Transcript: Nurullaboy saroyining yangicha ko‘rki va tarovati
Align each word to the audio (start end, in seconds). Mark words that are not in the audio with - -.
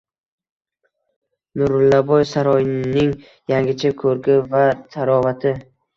Nurullaboy 1.61 2.19
saroyining 2.31 3.11
yangicha 3.53 3.93
ko‘rki 4.01 4.39
va 4.55 4.63
tarovati 4.97 5.53